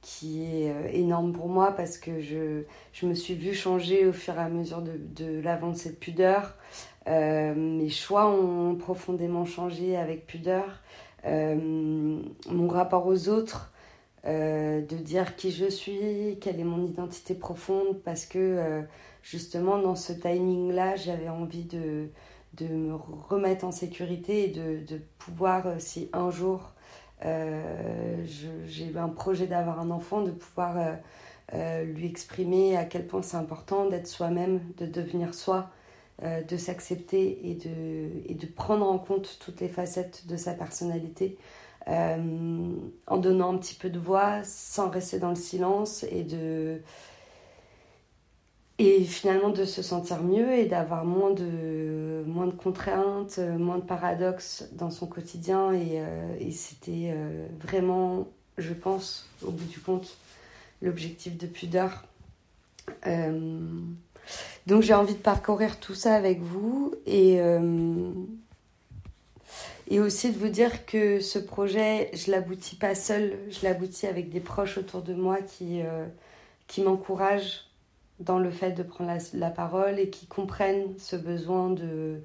qui 0.00 0.44
est 0.44 0.70
euh, 0.70 0.88
énorme 0.92 1.32
pour 1.32 1.48
moi 1.48 1.72
parce 1.72 1.98
que 1.98 2.20
je, 2.20 2.62
je, 2.92 3.06
me 3.06 3.14
suis 3.14 3.34
vue 3.34 3.54
changer 3.54 4.06
au 4.06 4.12
fur 4.12 4.34
et 4.34 4.42
à 4.42 4.48
mesure 4.48 4.82
de, 4.82 4.92
de 4.96 5.40
l'avancée 5.40 5.90
de 5.90 5.96
pudeur. 5.96 6.54
Euh, 7.08 7.54
mes 7.54 7.88
choix 7.88 8.30
ont 8.30 8.76
profondément 8.76 9.44
changé 9.44 9.96
avec 9.96 10.26
pudeur. 10.26 10.80
mon 11.24 12.68
rapport 12.68 13.06
aux 13.06 13.28
autres 13.28 13.72
de 14.24 14.96
dire 14.96 15.36
qui 15.36 15.50
je 15.50 15.68
suis, 15.68 16.38
quelle 16.40 16.58
est 16.58 16.64
mon 16.64 16.86
identité 16.86 17.34
profonde, 17.34 18.00
parce 18.04 18.24
que 18.24 18.82
justement 19.22 19.78
dans 19.78 19.96
ce 19.96 20.14
timing-là, 20.14 20.96
j'avais 20.96 21.28
envie 21.28 21.64
de, 21.64 22.08
de 22.56 22.66
me 22.66 22.94
remettre 22.94 23.64
en 23.64 23.72
sécurité 23.72 24.44
et 24.44 24.48
de, 24.48 24.84
de 24.86 25.00
pouvoir, 25.18 25.64
si 25.78 26.08
un 26.12 26.30
jour 26.30 26.72
j'ai 27.22 28.86
eu 28.86 28.98
un 28.98 29.08
projet 29.08 29.46
d'avoir 29.46 29.80
un 29.80 29.90
enfant, 29.90 30.20
de 30.20 30.30
pouvoir 30.30 30.76
euh, 31.52 31.84
lui 31.84 32.06
exprimer 32.06 32.76
à 32.76 32.84
quel 32.84 33.06
point 33.06 33.22
c'est 33.22 33.36
important 33.36 33.88
d'être 33.88 34.06
soi-même, 34.06 34.60
de 34.78 34.86
devenir 34.86 35.34
soi, 35.34 35.68
euh, 36.22 36.42
de 36.42 36.56
s'accepter 36.56 37.50
et 37.50 37.54
de, 37.54 38.30
et 38.30 38.34
de 38.34 38.46
prendre 38.46 38.88
en 38.88 38.98
compte 38.98 39.38
toutes 39.40 39.60
les 39.60 39.68
facettes 39.68 40.26
de 40.26 40.36
sa 40.36 40.54
personnalité 40.54 41.36
euh, 41.88 42.72
en 43.06 43.16
donnant 43.18 43.54
un 43.54 43.58
petit 43.58 43.74
peu 43.74 43.90
de 43.90 43.98
voix 43.98 44.42
sans 44.42 44.88
rester 44.88 45.18
dans 45.18 45.28
le 45.28 45.34
silence 45.34 46.04
et 46.04 46.22
de 46.22 46.80
et 48.78 49.04
finalement 49.04 49.50
de 49.50 49.64
se 49.64 49.82
sentir 49.82 50.22
mieux 50.22 50.52
et 50.52 50.66
d'avoir 50.66 51.04
moins 51.04 51.30
de, 51.30 52.24
moins 52.26 52.46
de 52.46 52.52
contraintes, 52.52 53.38
moins 53.38 53.78
de 53.78 53.84
paradoxes 53.84 54.68
dans 54.72 54.90
son 54.90 55.06
quotidien. 55.06 55.72
Et, 55.72 56.02
et 56.40 56.50
c'était 56.50 57.14
vraiment, 57.60 58.26
je 58.58 58.72
pense, 58.72 59.28
au 59.42 59.52
bout 59.52 59.66
du 59.66 59.78
compte, 59.78 60.16
l'objectif 60.82 61.36
de 61.36 61.46
pudeur. 61.46 62.04
Euh, 63.06 63.58
donc 64.66 64.82
j'ai 64.82 64.94
envie 64.94 65.14
de 65.14 65.18
parcourir 65.18 65.80
tout 65.80 65.94
ça 65.94 66.14
avec 66.14 66.40
vous 66.40 66.94
et, 67.06 67.40
euh, 67.40 68.10
et 69.88 70.00
aussi 70.00 70.32
de 70.32 70.38
vous 70.38 70.48
dire 70.48 70.86
que 70.86 71.20
ce 71.20 71.38
projet, 71.38 72.10
je 72.14 72.30
l'aboutis 72.30 72.76
pas 72.76 72.94
seul, 72.94 73.38
je 73.50 73.64
l'aboutis 73.64 74.06
avec 74.06 74.30
des 74.30 74.40
proches 74.40 74.78
autour 74.78 75.02
de 75.02 75.14
moi 75.14 75.38
qui, 75.42 75.82
euh, 75.82 76.06
qui 76.66 76.82
m'encouragent 76.82 77.66
dans 78.20 78.38
le 78.38 78.50
fait 78.50 78.72
de 78.72 78.82
prendre 78.82 79.12
la, 79.34 79.50
parole 79.50 79.98
et 79.98 80.10
qui 80.10 80.26
comprennent 80.26 80.96
ce 80.98 81.16
besoin 81.16 81.70
de, 81.70 82.20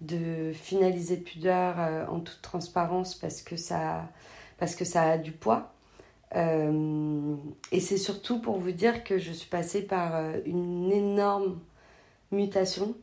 de 0.00 0.52
finaliser 0.52 1.16
pudeur 1.16 1.76
en 2.10 2.20
toute 2.20 2.42
transparence 2.42 3.14
parce 3.14 3.42
que 3.42 3.56
ça, 3.56 4.08
parce 4.58 4.76
que 4.76 4.84
ça 4.84 5.02
a 5.02 5.18
du 5.18 5.32
poids. 5.32 5.72
Euh, 6.36 7.36
et 7.72 7.80
c'est 7.80 7.98
surtout 7.98 8.40
pour 8.40 8.58
vous 8.58 8.72
dire 8.72 9.04
que 9.04 9.18
je 9.18 9.32
suis 9.32 9.48
passée 9.48 9.82
par 9.82 10.16
euh, 10.16 10.38
une 10.46 10.90
énorme 10.90 11.58
mutation. 12.30 12.94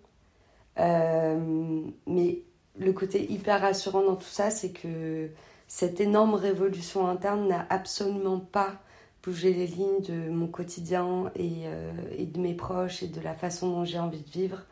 Euh, 0.79 1.83
mais 2.07 2.41
le 2.79 2.93
côté 2.93 3.31
hyper 3.31 3.61
rassurant 3.61 4.03
dans 4.03 4.15
tout 4.15 4.23
ça, 4.23 4.49
c'est 4.49 4.71
que 4.71 5.29
cette 5.67 5.99
énorme 5.99 6.33
révolution 6.33 7.07
interne 7.07 7.47
n'a 7.47 7.67
absolument 7.69 8.39
pas 8.39 8.79
bougé 9.23 9.53
les 9.53 9.67
lignes 9.67 10.01
de 10.07 10.29
mon 10.29 10.47
quotidien 10.47 11.31
et, 11.35 11.63
et, 12.17 12.25
de 12.25 12.39
mes 12.39 12.53
proches 12.53 13.03
et 13.03 13.07
de 13.07 13.19
la 13.21 13.33
façon 13.33 13.69
dont 13.69 13.85
j'ai 13.85 13.99
envie 13.99 14.21
de 14.21 14.29
vivre. 14.29 14.65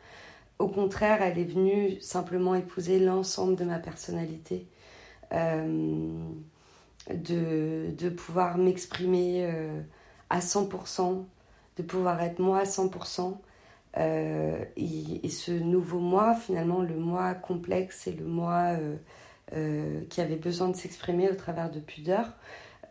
Au 0.58 0.68
contraire, 0.68 1.22
elle 1.22 1.38
est 1.38 1.44
venue 1.44 2.00
simplement 2.00 2.54
épouser 2.54 2.98
l'ensemble 2.98 3.56
de 3.56 3.64
ma 3.64 3.78
personnalité 3.78 4.66
de, 7.14 7.90
de 7.96 8.08
pouvoir 8.08 8.58
m'exprimer 8.58 9.46
euh, 9.46 9.80
à 10.30 10.40
100%, 10.40 11.24
de 11.76 11.82
pouvoir 11.82 12.20
être 12.22 12.38
moi 12.38 12.60
à 12.60 12.64
100%. 12.64 13.36
Euh, 13.96 14.64
et, 14.76 15.28
ce 15.28 15.52
nouveau 15.52 15.98
moi, 15.98 16.34
finalement, 16.34 16.82
le 16.82 16.96
moi 16.96 17.34
complexe 17.34 18.06
et 18.06 18.12
le 18.12 18.24
moi 18.24 18.76
euh, 19.54 20.04
qui 20.10 20.20
avait 20.20 20.36
besoin 20.36 20.68
de 20.68 20.76
s'exprimer 20.76 21.30
au 21.30 21.34
travers 21.34 21.70
de 21.70 21.80
pudeur, 21.80 22.34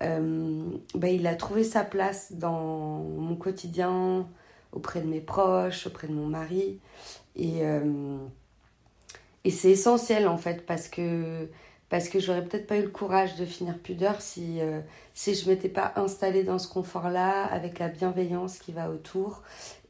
bah, 0.02 1.10
il 1.10 1.28
a 1.28 1.36
trouvé 1.36 1.64
sa 1.64 1.84
place 1.84 2.34
dans 2.34 3.00
mon 3.00 3.36
quotidien, 3.36 4.28
auprès 4.72 5.02
de 5.02 5.08
mes 5.08 5.22
proches, 5.22 5.88
auprès 5.88 6.08
de 6.08 6.14
mon 6.14 6.28
mari. 6.28 6.80
Et, 7.36 7.62
et 9.44 9.52
c'est 9.52 9.72
essentiel 9.72 10.28
en 10.28 10.38
fait 10.38 10.66
parce 10.66 10.88
que 10.88 11.48
parce 11.90 12.10
que 12.10 12.20
j'aurais 12.20 12.44
peut-être 12.44 12.68
pas 12.68 12.78
eu 12.78 12.82
le 12.82 12.90
courage 12.90 13.36
de 13.36 13.46
finir 13.46 13.78
pudeur 13.78 14.22
si, 14.22 14.60
euh, 14.60 14.82
si 15.14 15.36
je 15.36 15.50
m'étais 15.50 15.70
pas 15.70 15.94
installée 15.96 16.44
dans 16.44 16.60
ce 16.60 16.68
confort-là, 16.68 17.46
avec 17.46 17.80
la 17.80 17.88
bienveillance 17.88 18.60
qui 18.60 18.74
va 18.74 18.90
autour. 18.90 19.42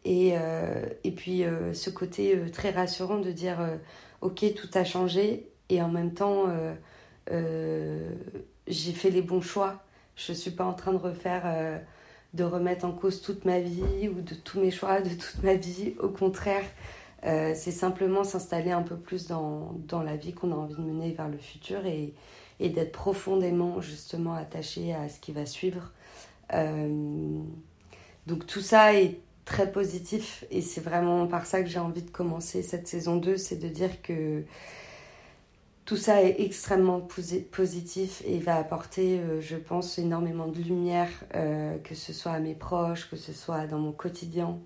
Et, 0.06 0.34
euh, 0.38 0.86
et 1.04 1.12
puis 1.12 1.44
euh, 1.44 1.74
ce 1.74 1.90
côté 1.90 2.40
très 2.52 2.70
rassurant 2.70 3.18
de 3.18 3.32
dire 3.32 3.58
ok, 4.22 4.54
tout 4.56 4.70
a 4.76 4.84
changé, 4.84 5.50
et 5.70 5.82
en 5.82 5.90
même 5.90 6.14
temps, 6.14 6.46
j'ai 7.28 8.92
fait 8.94 9.10
les 9.10 9.22
bons 9.22 9.42
choix. 9.42 9.84
Je 10.18 10.34
suis 10.34 10.52
pas 10.52 10.66
en 10.66 10.74
train 10.74 10.92
de 10.92 10.98
refaire, 10.98 11.82
de 12.34 12.44
remettre 12.44 12.86
en 12.86 12.92
cause 12.92 13.22
toute 13.22 13.46
ma 13.46 13.60
vie 13.60 14.10
ou 14.10 14.22
de 14.22 14.36
tous 14.36 14.60
mes 14.60 14.72
choix 14.72 15.02
de 15.02 15.10
toute 15.10 15.44
ma 15.44 15.54
vie. 15.54 15.96
Au 16.00 16.10
contraire, 16.10 16.66
euh, 17.26 17.54
c'est 17.56 17.72
simplement 17.72 18.24
s'installer 18.24 18.72
un 18.72 18.84
peu 18.84 18.96
plus 18.96 19.28
dans, 19.28 19.74
dans 19.88 20.04
la 20.04 20.16
vie 20.16 20.34
qu'on 20.34 20.52
a 20.52 20.56
envie 20.56 20.76
de 20.76 20.82
mener 20.82 21.12
vers 21.12 21.28
le 21.28 21.38
futur 21.38 21.86
et, 21.86 22.14
et 22.60 22.70
d'être 22.70 22.92
profondément 22.92 23.82
justement 23.82 24.34
attaché 24.34 24.94
à 24.94 25.10
ce 25.10 25.20
qui 25.20 25.32
va 25.32 25.46
suivre. 25.46 25.92
Euh, 26.54 27.42
donc 28.28 28.46
tout 28.46 28.62
ça 28.62 28.94
est 28.94 29.20
très 29.46 29.72
positif 29.72 30.46
et 30.52 30.62
c'est 30.62 30.82
vraiment 30.82 31.26
par 31.28 31.46
ça 31.46 31.62
que 31.64 31.70
j'ai 31.70 31.80
envie 31.80 32.04
de 32.04 32.12
commencer 32.12 32.62
cette 32.62 32.88
saison 32.88 33.16
2, 33.16 33.38
c'est 33.38 33.58
de 33.58 33.68
dire 33.68 34.02
que 34.02 34.44
tout 35.88 35.98
ça 35.98 36.22
est 36.22 36.36
extrêmement 36.40 37.02
positif 37.52 38.22
et 38.28 38.38
va 38.38 38.58
apporter, 38.58 39.20
euh, 39.20 39.42
je 39.42 39.56
pense, 39.56 39.98
énormément 39.98 40.48
de 40.48 40.60
lumière, 40.60 41.10
que 41.32 41.96
ce 41.96 42.14
soit 42.14 42.34
à 42.34 42.40
mes 42.40 42.54
proches, 42.54 43.10
que 43.10 43.16
ce 43.16 43.34
soit 43.34 43.66
dans 43.66 43.80
mon 43.80 43.92
quotidien 43.92 44.60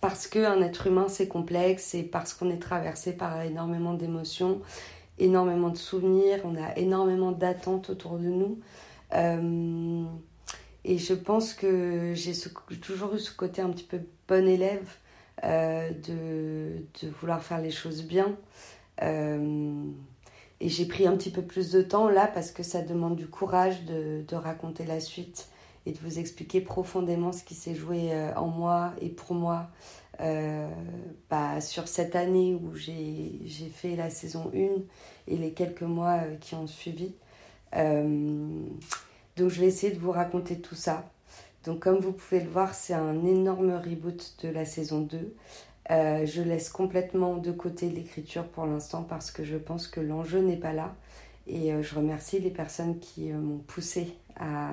parce 0.00 0.26
qu'un 0.26 0.60
être 0.62 0.86
humain 0.86 1.06
c'est 1.08 1.28
complexe 1.28 1.94
et 1.94 2.02
parce 2.02 2.34
qu'on 2.34 2.50
est 2.50 2.58
traversé 2.58 3.12
par 3.12 3.42
énormément 3.42 3.94
d'émotions, 3.94 4.60
énormément 5.18 5.70
de 5.70 5.76
souvenirs, 5.76 6.40
on 6.44 6.56
a 6.56 6.76
énormément 6.76 7.32
d'attentes 7.32 7.90
autour 7.90 8.18
de 8.18 8.28
nous. 8.28 8.60
Euh, 9.14 10.04
et 10.84 10.98
je 10.98 11.14
pense 11.14 11.54
que 11.54 12.12
j'ai 12.14 12.32
toujours 12.80 13.14
eu 13.14 13.18
ce 13.18 13.34
côté 13.34 13.62
un 13.62 13.70
petit 13.70 13.84
peu 13.84 14.00
bon 14.28 14.46
élève 14.46 14.88
euh, 15.44 15.90
de, 15.90 16.82
de, 17.02 17.10
vouloir 17.20 17.42
faire 17.42 17.60
les 17.60 17.70
choses 17.70 18.04
bien. 18.04 18.36
Euh, 19.02 19.84
et 20.60 20.68
j'ai 20.70 20.86
pris 20.86 21.06
un 21.06 21.14
petit 21.14 21.30
peu 21.30 21.42
plus 21.42 21.70
de 21.70 21.82
temps 21.82 22.08
là 22.08 22.26
parce 22.26 22.50
que 22.50 22.62
ça 22.62 22.80
demande 22.80 23.16
du 23.16 23.26
courage 23.26 23.84
de, 23.84 24.24
de 24.26 24.34
raconter 24.34 24.86
la 24.86 24.98
suite 24.98 25.48
et 25.84 25.92
de 25.92 25.98
vous 25.98 26.18
expliquer 26.18 26.62
profondément 26.62 27.32
ce 27.32 27.44
qui 27.44 27.54
s'est 27.54 27.74
joué 27.74 28.14
euh, 28.14 28.34
en 28.36 28.46
moi 28.46 28.94
et 29.02 29.10
pour 29.10 29.34
moi 29.34 29.68
bah, 31.28 31.60
sur 31.60 31.86
cette 31.88 32.16
année 32.16 32.54
où 32.54 32.74
j'ai 32.74 33.70
fait 33.74 33.96
la 33.96 34.08
saison 34.08 34.50
1 34.54 34.58
et 35.28 35.36
les 35.36 35.52
quelques 35.52 35.82
mois 35.82 36.20
qui 36.40 36.54
ont 36.54 36.66
suivi. 36.66 37.12
donc 37.74 39.50
je 39.50 39.60
vais 39.60 39.66
essayer 39.66 39.92
de 39.92 39.98
vous 39.98 40.12
raconter 40.12 40.58
tout 40.58 40.74
ça. 40.74 41.04
Donc 41.66 41.80
comme 41.80 41.98
vous 41.98 42.12
pouvez 42.12 42.40
le 42.40 42.48
voir, 42.48 42.74
c'est 42.74 42.94
un 42.94 43.24
énorme 43.26 43.72
reboot 43.72 44.36
de 44.42 44.48
la 44.48 44.64
saison 44.64 45.00
2. 45.00 45.34
je 45.90 46.42
laisse 46.42 46.70
complètement 46.70 47.36
de 47.36 47.52
côté 47.52 47.90
l'écriture 47.90 48.44
pour 48.44 48.66
l'instant 48.66 49.02
parce 49.02 49.30
que 49.30 49.44
je 49.44 49.56
pense 49.56 49.88
que 49.88 50.00
l'enjeu 50.00 50.40
n'est 50.40 50.56
pas 50.56 50.72
là. 50.72 50.94
Et 51.46 51.70
je 51.82 51.94
remercie 51.94 52.40
les 52.40 52.50
personnes 52.50 52.98
qui 52.98 53.30
m'ont 53.32 53.58
poussé 53.58 54.14
à, 54.38 54.70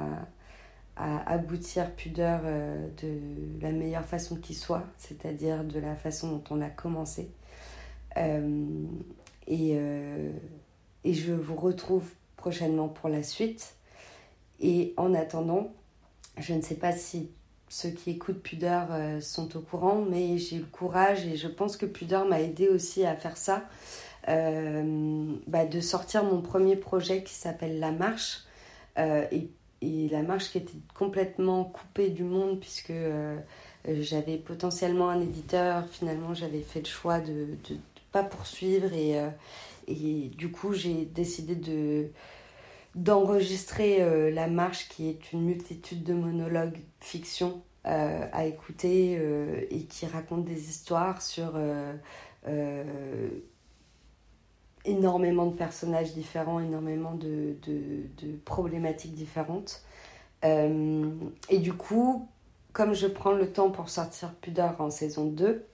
aboutir 0.95 1.91
pudeur 1.91 2.41
euh, 2.43 2.87
de 3.01 3.61
la 3.61 3.71
meilleure 3.71 4.05
façon 4.05 4.35
qui 4.35 4.53
soit, 4.53 4.83
c'est-à-dire 4.97 5.63
de 5.63 5.79
la 5.79 5.95
façon 5.95 6.29
dont 6.29 6.43
on 6.51 6.61
a 6.61 6.69
commencé. 6.69 7.31
Euh, 8.17 8.85
et, 9.47 9.71
euh, 9.73 10.31
et 11.03 11.13
je 11.13 11.33
vous 11.33 11.55
retrouve 11.55 12.07
prochainement 12.37 12.87
pour 12.87 13.09
la 13.09 13.23
suite. 13.23 13.75
Et 14.59 14.93
en 14.97 15.13
attendant, 15.13 15.73
je 16.37 16.53
ne 16.53 16.61
sais 16.61 16.75
pas 16.75 16.91
si 16.91 17.29
ceux 17.69 17.89
qui 17.89 18.11
écoutent 18.11 18.41
Pudeur 18.41 18.89
sont 19.21 19.57
au 19.57 19.61
courant, 19.61 20.03
mais 20.07 20.37
j'ai 20.37 20.57
eu 20.57 20.59
le 20.59 20.65
courage 20.65 21.25
et 21.25 21.37
je 21.37 21.47
pense 21.47 21.77
que 21.77 21.85
Pudeur 21.85 22.25
m'a 22.25 22.41
aidé 22.41 22.67
aussi 22.67 23.03
à 23.05 23.15
faire 23.15 23.35
ça, 23.37 23.63
bah, 24.27 25.65
de 25.65 25.81
sortir 25.81 26.23
mon 26.23 26.41
premier 26.41 26.75
projet 26.75 27.23
qui 27.23 27.33
s'appelle 27.33 27.79
La 27.79 27.91
Marche. 27.91 28.43
et 28.97 29.49
et 29.83 30.07
la 30.09 30.21
marche 30.21 30.49
qui 30.49 30.57
était 30.59 30.77
complètement 30.93 31.65
coupée 31.65 32.09
du 32.09 32.23
monde 32.23 32.59
puisque 32.59 32.91
euh, 32.91 33.37
j'avais 33.85 34.37
potentiellement 34.37 35.09
un 35.09 35.19
éditeur. 35.19 35.85
Finalement, 35.91 36.33
j'avais 36.33 36.61
fait 36.61 36.79
le 36.79 36.85
choix 36.85 37.19
de 37.19 37.57
ne 37.69 37.77
pas 38.11 38.23
poursuivre 38.23 38.89
euh, 38.93 39.29
et 39.87 40.31
du 40.37 40.51
coup, 40.51 40.73
j'ai 40.73 41.05
décidé 41.05 41.55
de 41.55 42.07
d'enregistrer 42.95 44.01
euh, 44.01 44.29
la 44.31 44.47
marche 44.47 44.87
qui 44.89 45.09
est 45.09 45.31
une 45.31 45.43
multitude 45.43 46.03
de 46.03 46.13
monologues 46.13 46.79
fiction 46.99 47.61
à 47.85 48.45
écouter 48.45 49.19
et 49.69 49.83
qui 49.83 50.05
raconte 50.05 50.45
des 50.45 50.69
histoires 50.69 51.21
sur 51.21 51.57
énormément 54.85 55.47
de 55.47 55.55
personnages 55.55 56.13
différents, 56.13 56.59
énormément 56.59 57.13
de, 57.13 57.55
de, 57.65 58.35
problématiques 58.45 59.13
différentes. 59.13 59.81
Euh, 60.43 61.09
et 61.49 61.59
du 61.59 61.73
coup, 61.73 62.27
comme 62.73 62.93
je 62.93 63.07
prends 63.07 63.31
le 63.31 63.51
temps 63.51 63.69
pour 63.69 63.89
sortir 63.89 64.33
Pudeur 64.35 64.79
en 64.81 64.89
saison 64.89 65.25
2, 65.25 65.65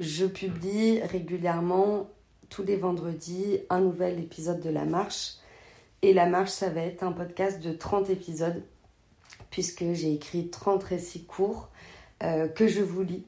je 0.00 0.26
publie 0.26 1.00
régulièrement 1.02 2.08
tous 2.48 2.64
les 2.64 2.76
vendredis 2.76 3.60
un 3.70 3.80
nouvel 3.80 4.18
épisode 4.18 4.60
de 4.60 4.70
La 4.70 4.84
Marche. 4.84 5.34
Et 6.04 6.12
La 6.12 6.26
Marche, 6.26 6.50
ça 6.50 6.68
va 6.68 6.82
être 6.82 7.02
un 7.02 7.12
podcast 7.12 7.62
de 7.62 7.72
30 7.72 8.10
épisodes, 8.10 8.62
puisque 9.48 9.84
j'ai 9.94 10.12
écrit 10.12 10.50
30 10.50 10.84
récits 10.84 11.24
courts 11.24 11.70
euh, 12.22 12.46
que 12.46 12.68
je 12.68 12.82
vous 12.82 13.02
lis 13.02 13.24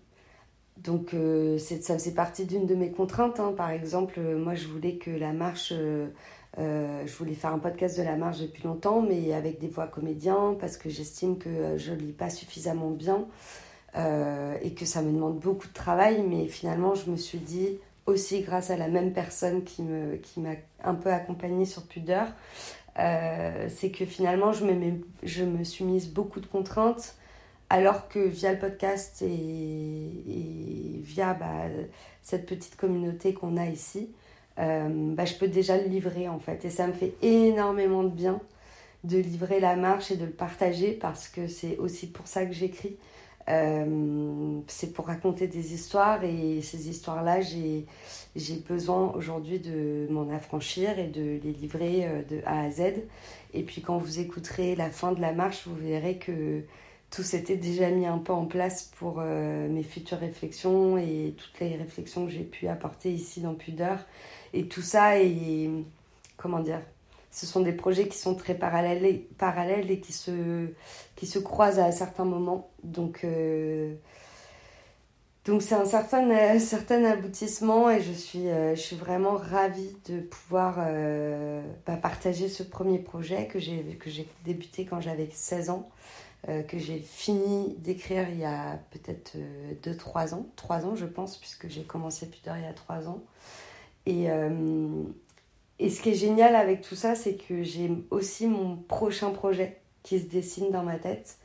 donc 0.76 1.14
euh, 1.14 1.56
ça 1.56 1.94
faisait 1.94 2.12
partie 2.12 2.44
d'une 2.44 2.66
de 2.66 2.74
mes 2.74 2.92
contraintes. 2.92 3.40
Hein. 3.40 3.54
Par 3.56 3.70
exemple, 3.70 4.16
euh, 4.18 4.36
moi 4.36 4.54
je 4.54 4.68
voulais 4.68 4.96
que 4.96 5.10
la 5.10 5.32
marche, 5.32 5.72
je 5.72 7.16
voulais 7.16 7.32
faire 7.32 7.54
un 7.54 7.58
podcast 7.58 7.96
de 7.96 8.02
la 8.02 8.14
marche 8.14 8.40
depuis 8.40 8.64
longtemps, 8.64 9.00
mais 9.00 9.32
avec 9.32 9.58
des 9.58 9.68
voix 9.68 9.86
comédiens, 9.86 10.54
parce 10.60 10.76
que 10.76 10.90
j'estime 10.90 11.38
que 11.38 11.78
je 11.78 11.94
lis 11.94 12.12
pas 12.12 12.28
suffisamment 12.28 12.90
bien 12.90 13.26
et 13.94 14.74
que 14.74 14.84
ça 14.84 15.00
me 15.00 15.10
demande 15.12 15.38
beaucoup 15.38 15.66
de 15.66 15.72
travail. 15.72 16.22
Mais 16.28 16.46
finalement, 16.46 16.94
je 16.94 17.10
me 17.10 17.16
suis 17.16 17.38
dit, 17.38 17.78
aussi 18.06 18.42
grâce 18.42 18.70
à 18.70 18.76
la 18.76 18.88
même 18.88 19.12
personne 19.12 19.64
qui 19.64 19.82
m'a 19.82 20.16
qui 20.16 20.40
un 20.84 20.94
peu 20.94 21.10
accompagnée 21.10 21.64
sur 21.64 21.82
Pudeur, 21.82 22.28
c'est 22.96 23.90
que 23.90 24.04
finalement 24.06 24.52
je 24.52 24.64
me, 24.64 25.00
je 25.22 25.44
me 25.44 25.64
suis 25.64 25.84
mise 25.84 26.08
beaucoup 26.08 26.40
de 26.40 26.46
contraintes 26.46 27.16
alors 27.70 28.08
que 28.08 28.18
via 28.18 28.52
le 28.52 28.58
podcast 28.58 29.22
et, 29.22 31.00
via 31.02 31.34
bah, 31.34 31.64
cette 32.22 32.46
petite 32.46 32.76
communauté 32.76 33.34
qu'on 33.34 33.56
a 33.56 33.66
ici, 33.66 34.10
euh, 34.58 34.88
bah, 35.14 35.24
je 35.24 35.34
peux 35.34 35.48
déjà 35.48 35.76
le 35.76 35.84
livrer 35.84 36.28
en 36.28 36.38
fait. 36.38 36.64
Et 36.64 36.70
ça 36.70 36.86
me 36.86 36.92
fait 36.92 37.14
énormément 37.22 38.04
de 38.04 38.10
bien 38.10 38.40
de 39.04 39.18
livrer 39.18 39.60
la 39.60 39.76
marche 39.76 40.10
et 40.10 40.16
de 40.16 40.24
le 40.24 40.32
partager 40.32 40.92
parce 40.92 41.28
que 41.28 41.46
c'est 41.46 41.76
aussi 41.76 42.08
pour 42.08 42.26
ça 42.26 42.44
que 42.44 42.52
j'écris. 42.52 42.96
Euh, 43.48 44.60
c'est 44.66 44.92
pour 44.92 45.06
raconter 45.06 45.46
des 45.46 45.72
histoires 45.72 46.24
et 46.24 46.60
ces 46.62 46.88
histoires-là, 46.88 47.40
j'ai, 47.42 47.86
besoin 48.68 49.12
aujourd'hui 49.14 49.60
de 49.60 50.08
m'en 50.10 50.28
affranchir 50.30 50.98
et 50.98 51.06
de 51.06 51.40
les 51.42 51.52
livrer 51.52 52.06
euh, 52.06 52.22
de 52.22 52.40
A 52.44 52.62
à 52.62 52.70
Z. 52.70 52.82
Et 53.54 53.62
puis 53.62 53.82
quand 53.82 53.98
vous 53.98 54.18
écouterez 54.18 54.74
la 54.74 54.90
fin 54.90 55.12
de 55.12 55.20
la 55.20 55.32
marche, 55.32 55.66
vous 55.66 55.76
verrez 55.76 56.18
que 56.18 56.62
tout 57.10 57.22
s'était 57.22 57.56
déjà 57.56 57.88
mis 57.90 58.06
un 58.06 58.18
peu 58.18 58.32
en 58.32 58.46
place 58.46 58.90
pour 58.98 59.16
euh, 59.20 59.68
mes 59.68 59.84
futures 59.84 60.18
réflexions 60.18 60.98
et 60.98 61.34
toutes 61.36 61.60
les 61.60 61.76
réflexions 61.76 62.26
que 62.26 62.32
j'ai 62.32 62.44
pu 62.44 62.66
apporter 62.66 63.12
ici 63.12 63.40
dans 63.40 63.54
Pudeur. 63.54 64.00
Et 64.52 64.66
tout 64.66 64.82
ça 64.82 65.20
est, 65.20 65.70
comment 66.36 66.60
dire, 66.60 66.80
ce 67.36 67.44
sont 67.46 67.60
des 67.60 67.72
projets 67.72 68.08
qui 68.08 68.16
sont 68.16 68.34
très 68.34 68.54
parallèles 68.54 69.04
et, 69.04 69.28
parallèles 69.38 69.90
et 69.90 70.00
qui, 70.00 70.12
se, 70.12 70.68
qui 71.16 71.26
se 71.26 71.38
croisent 71.38 71.78
à 71.78 71.92
certains 71.92 72.24
moments. 72.24 72.70
Donc, 72.82 73.20
euh, 73.24 73.94
donc 75.44 75.62
c'est 75.62 75.74
un 75.74 75.84
certain, 75.84 76.58
certain 76.58 77.04
aboutissement 77.04 77.90
et 77.90 78.02
je 78.02 78.12
suis, 78.12 78.48
euh, 78.48 78.74
je 78.74 78.80
suis 78.80 78.96
vraiment 78.96 79.36
ravie 79.36 79.94
de 80.08 80.20
pouvoir 80.20 80.76
bah, 81.86 81.96
partager 81.96 82.48
ce 82.48 82.62
premier 82.62 82.98
projet 82.98 83.46
que 83.46 83.58
j'ai 83.58 83.84
débuté 84.44 84.86
quand 84.86 85.00
j'avais 85.00 85.28
16 85.30 85.70
ans. 85.70 85.88
Euh, 86.48 86.62
que 86.62 86.78
j'ai 86.78 87.00
fini 87.00 87.74
d'écrire 87.78 88.28
il 88.30 88.38
y 88.38 88.44
a 88.44 88.78
peut-être 88.92 89.36
2-3 89.82 90.32
euh, 90.32 90.36
ans, 90.36 90.46
3 90.54 90.86
ans 90.86 90.94
je 90.94 91.06
pense, 91.06 91.38
puisque 91.38 91.68
j'ai 91.68 91.82
commencé 91.82 92.28
tard 92.28 92.56
il 92.56 92.62
y 92.62 92.68
a 92.68 92.72
3 92.72 93.08
ans. 93.08 93.20
Et, 94.04 94.30
euh, 94.30 95.02
et 95.78 95.90
ce 95.90 96.00
qui 96.00 96.10
est 96.10 96.14
génial 96.14 96.56
avec 96.56 96.80
tout 96.80 96.94
ça, 96.94 97.14
c'est 97.14 97.34
que 97.34 97.62
j'ai 97.62 97.90
aussi 98.10 98.46
mon 98.46 98.76
prochain 98.76 99.30
projet 99.30 99.78
qui 100.02 100.18
se 100.20 100.26
dessine 100.26 100.70
dans 100.70 100.82
ma 100.82 100.98
tête. 100.98 101.38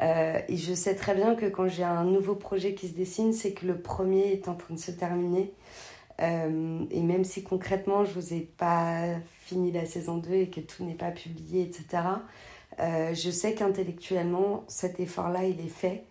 et 0.00 0.56
je 0.56 0.74
sais 0.74 0.94
très 0.94 1.14
bien 1.14 1.34
que 1.34 1.46
quand 1.46 1.68
j'ai 1.68 1.84
un 1.84 2.04
nouveau 2.04 2.34
projet 2.34 2.74
qui 2.74 2.88
se 2.88 2.94
dessine, 2.94 3.32
c'est 3.32 3.52
que 3.52 3.66
le 3.66 3.80
premier 3.80 4.32
est 4.32 4.48
en 4.48 4.54
train 4.54 4.74
de 4.74 4.80
se 4.80 4.90
terminer. 4.90 5.52
et 6.20 7.02
même 7.02 7.24
si 7.24 7.42
concrètement 7.42 8.04
je 8.04 8.12
vous 8.14 8.34
ai 8.34 8.40
pas 8.40 9.04
fini 9.44 9.72
la 9.72 9.86
saison 9.86 10.16
2 10.18 10.32
et 10.32 10.50
que 10.50 10.60
tout 10.60 10.84
n'est 10.84 10.94
pas 10.94 11.10
publié, 11.10 11.62
etc., 11.62 12.02
euh, 12.80 13.14
je 13.14 13.30
sais 13.30 13.54
qu'intellectuellement, 13.54 14.64
cet 14.68 15.00
effort-là, 15.00 15.44
il 15.44 15.60
est 15.60 15.68
fait. 15.68 16.04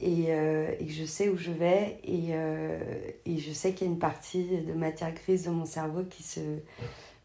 Et, 0.00 0.26
euh, 0.28 0.72
et, 0.80 0.88
je 0.88 1.04
sais 1.04 1.28
où 1.28 1.36
je 1.36 1.50
vais. 1.50 2.00
Et, 2.04 2.28
euh, 2.30 2.80
et 3.26 3.38
je 3.38 3.52
sais 3.52 3.72
qu'il 3.72 3.86
y 3.86 3.90
a 3.90 3.92
une 3.92 3.98
partie 3.98 4.44
de 4.44 4.72
matière 4.72 5.12
grise 5.12 5.44
de 5.44 5.50
mon 5.50 5.66
cerveau 5.66 6.02
qui, 6.04 6.22
se, 6.22 6.40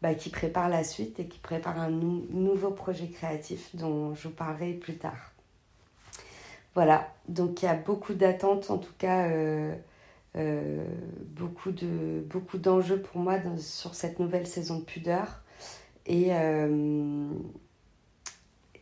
bah, 0.02 0.14
qui 0.14 0.30
prépare 0.30 0.68
la 0.68 0.84
suite 0.84 1.18
et 1.18 1.26
qui 1.26 1.38
prépare 1.38 1.78
un 1.80 1.90
nouveau 1.90 2.70
projet 2.70 3.08
créatif 3.08 3.74
dont 3.74 4.14
je 4.14 4.28
vous 4.28 4.34
parlerai 4.34 4.72
plus 4.72 4.96
tard. 4.96 5.32
Voilà, 6.74 7.10
donc 7.28 7.62
il 7.62 7.64
y 7.64 7.68
a 7.68 7.74
beaucoup 7.74 8.12
d'attentes, 8.12 8.70
en 8.70 8.76
tout 8.76 8.92
cas 8.98 9.30
beaucoup, 10.34 11.70
de, 11.72 12.22
beaucoup 12.28 12.58
d'enjeux 12.58 13.00
pour 13.00 13.22
moi 13.22 13.38
sur 13.56 13.94
cette 13.94 14.18
nouvelle 14.18 14.46
saison 14.46 14.80
de 14.80 14.84
pudeur. 14.84 15.42
Et, 16.04 16.30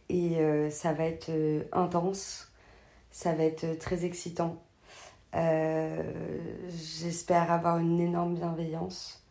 et 0.09 0.37
euh, 0.38 0.70
ça 0.70 0.92
va 0.92 1.04
être 1.04 1.30
euh, 1.30 1.62
intense, 1.72 2.52
ça 3.14 3.33
va 3.33 3.44
être 3.44 3.64
euh, 3.64 3.77
très 3.77 4.05
excitant. 4.05 4.61
J'espère 6.68 7.50
avoir 7.50 7.79
une 7.79 8.00
énorme 8.00 8.35
bienveillance 8.35 9.24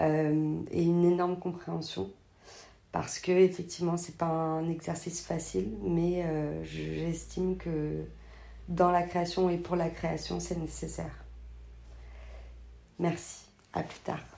et 0.00 0.82
une 0.82 1.04
énorme 1.04 1.38
compréhension 1.38 2.10
parce 2.90 3.20
que 3.20 3.30
effectivement 3.30 3.96
c'est 3.96 4.16
pas 4.16 4.26
un 4.26 4.68
exercice 4.68 5.24
facile 5.24 5.70
mais 5.82 6.24
j'estime 6.64 7.56
que 7.58 8.02
dans 8.68 8.90
la 8.90 9.04
création 9.04 9.48
et 9.48 9.56
pour 9.56 9.76
la 9.76 9.88
création 9.88 10.40
c'est 10.40 10.58
nécessaire. 10.58 11.24
Merci, 12.98 13.46
à 13.72 13.84
plus 13.84 14.00
tard. 14.00 14.35